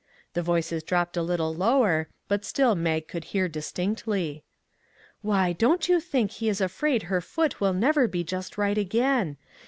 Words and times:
The 0.33 0.41
voices 0.41 0.81
dropped 0.81 1.15
a 1.15 1.21
little 1.21 1.53
lower, 1.53 2.07
but 2.27 2.43
still 2.43 2.73
Mag 2.73 3.07
could 3.07 3.25
hear 3.25 3.47
distinctly." 3.47 4.43
Why, 5.21 5.53
don't 5.53 5.87
you 5.87 5.99
think 5.99 6.31
he 6.31 6.49
is 6.49 6.59
afraid 6.59 7.03
her 7.03 7.21
foot 7.21 7.61
will 7.61 7.73
never 7.73 8.07
be 8.07 8.23
just 8.23 8.57
right 8.57 8.79
again! 8.79 9.37